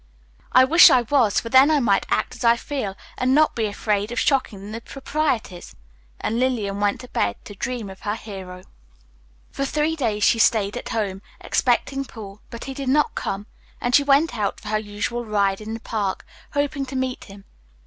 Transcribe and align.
"I 0.51 0.63
wish 0.63 0.89
I 0.89 1.03
was, 1.03 1.39
for 1.39 1.49
then 1.49 1.69
I 1.69 1.79
might 1.79 2.07
act 2.09 2.35
as 2.35 2.43
I 2.43 2.57
feel, 2.57 2.97
and 3.19 3.35
not 3.35 3.53
be 3.55 3.67
afraid 3.67 4.11
of 4.11 4.17
shocking 4.19 4.71
the 4.71 4.81
proprieties." 4.81 5.75
And 6.19 6.39
Lillian 6.39 6.79
went 6.79 7.01
to 7.01 7.07
bed 7.09 7.35
to 7.45 7.53
dream 7.53 7.87
of 7.87 7.99
her 7.99 8.15
hero. 8.15 8.63
For 9.51 9.63
three 9.63 9.95
days 9.95 10.23
she 10.23 10.39
stayed 10.39 10.75
at 10.75 10.89
home, 10.89 11.21
expecting 11.39 12.03
Paul, 12.03 12.41
but 12.49 12.63
he 12.63 12.73
did 12.73 12.89
not 12.89 13.13
come, 13.13 13.45
and 13.79 13.93
she 13.93 14.01
went 14.03 14.35
out 14.35 14.59
for 14.59 14.69
her 14.69 14.79
usual 14.79 15.23
ride 15.23 15.61
in 15.61 15.75
the 15.75 15.79
Park, 15.79 16.25
hoping 16.53 16.87
to 16.87 16.95
meet 16.95 17.25
him. 17.25 17.43